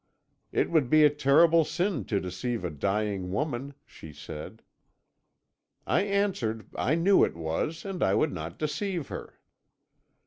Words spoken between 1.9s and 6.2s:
to deceive a dying woman,' she said. "I